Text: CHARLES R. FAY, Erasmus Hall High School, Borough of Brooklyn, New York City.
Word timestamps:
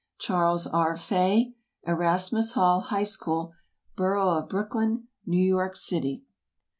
CHARLES 0.17 0.65
R. 0.65 0.95
FAY, 0.95 1.53
Erasmus 1.83 2.53
Hall 2.53 2.81
High 2.87 3.03
School, 3.03 3.53
Borough 3.95 4.29
of 4.39 4.49
Brooklyn, 4.49 5.07
New 5.27 5.45
York 5.45 5.75
City. 5.75 6.23